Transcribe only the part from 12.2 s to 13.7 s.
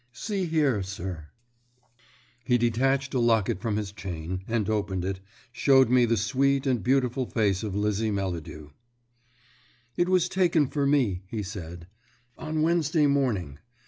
"on Wednesday morning.